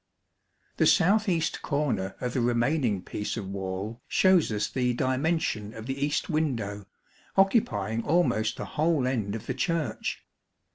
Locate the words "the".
0.77-0.87, 2.33-2.41, 4.67-4.95, 5.85-6.03, 8.57-8.65, 9.45-9.53